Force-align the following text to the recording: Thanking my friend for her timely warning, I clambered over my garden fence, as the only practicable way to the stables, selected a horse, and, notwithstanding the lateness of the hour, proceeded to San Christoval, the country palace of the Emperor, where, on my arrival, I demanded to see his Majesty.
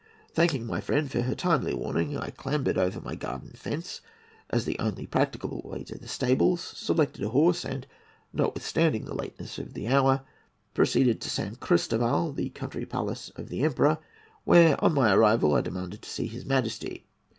Thanking 0.33 0.65
my 0.65 0.81
friend 0.81 1.11
for 1.11 1.21
her 1.21 1.35
timely 1.35 1.75
warning, 1.75 2.17
I 2.17 2.31
clambered 2.31 2.75
over 2.75 2.99
my 3.01 3.13
garden 3.13 3.51
fence, 3.51 4.01
as 4.49 4.65
the 4.65 4.79
only 4.79 5.05
practicable 5.05 5.61
way 5.63 5.83
to 5.83 5.95
the 5.99 6.07
stables, 6.07 6.59
selected 6.61 7.23
a 7.23 7.29
horse, 7.29 7.63
and, 7.63 7.85
notwithstanding 8.33 9.05
the 9.05 9.13
lateness 9.13 9.59
of 9.59 9.75
the 9.75 9.89
hour, 9.89 10.23
proceeded 10.73 11.21
to 11.21 11.29
San 11.29 11.57
Christoval, 11.57 12.35
the 12.35 12.49
country 12.49 12.87
palace 12.87 13.29
of 13.35 13.49
the 13.49 13.61
Emperor, 13.63 13.99
where, 14.43 14.83
on 14.83 14.95
my 14.95 15.13
arrival, 15.13 15.53
I 15.53 15.61
demanded 15.61 16.01
to 16.01 16.09
see 16.09 16.25
his 16.25 16.47
Majesty. 16.47 17.05